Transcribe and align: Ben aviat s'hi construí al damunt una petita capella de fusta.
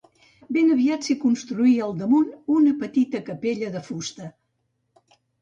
Ben 0.55 0.69
aviat 0.75 1.03
s'hi 1.09 1.15
construí 1.23 1.73
al 1.87 1.93
damunt 1.99 2.31
una 2.55 2.73
petita 2.81 3.23
capella 3.29 3.71
de 3.77 3.85
fusta. 3.91 4.33